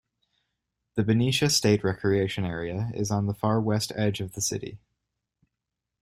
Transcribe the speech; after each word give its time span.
The 0.95 1.03
Benicia 1.03 1.47
State 1.51 1.83
Recreation 1.83 2.43
Area 2.43 2.89
is 2.95 3.11
on 3.11 3.27
the 3.27 3.35
far 3.35 3.61
west 3.61 3.91
edge 3.95 4.19
of 4.19 4.33
the 4.33 4.41
city. 4.41 4.79